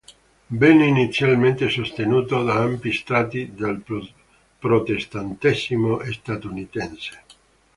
[0.59, 3.83] Venne inizialmente sostenuto da ampi strati del
[4.57, 7.23] protestantesimo statunitense.